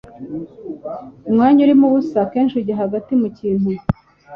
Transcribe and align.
Umwanya 1.29 1.59
urimo 1.61 1.83
ubusa 1.87 2.17
akenshi 2.25 2.53
ujya 2.59 2.75
hagati 2.81 3.11
mu 3.21 3.27
kintu, 3.37 3.69